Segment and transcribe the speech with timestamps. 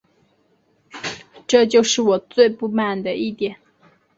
[1.45, 3.57] 这就是我最不满的一点